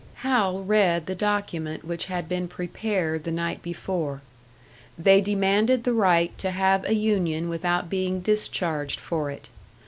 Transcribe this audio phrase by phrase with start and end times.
[0.25, 4.23] Hal read the document which had been prepared the night before.
[4.97, 9.49] They demanded the right to have a union without being discharged for it.